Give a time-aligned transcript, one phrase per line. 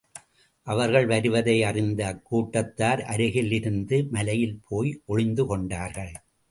[0.67, 6.13] அவர்கள் வருவதை அறிந்த அக்கூட்டத்தார் அருகில் இருந்த மலையில் போய் ஒளிந்து கொண்டார்கள்.